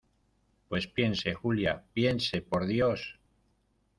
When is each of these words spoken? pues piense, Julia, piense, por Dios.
pues 0.67 0.87
piense, 0.87 1.35
Julia, 1.35 1.83
piense, 1.93 2.41
por 2.41 2.65
Dios. 2.65 3.19